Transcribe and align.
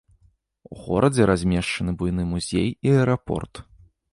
У 0.75 0.77
горадзе 0.85 1.27
размешчаны 1.31 1.91
буйны 1.99 2.27
музей 2.33 2.67
і 2.85 2.99
аэрапорт. 2.99 3.53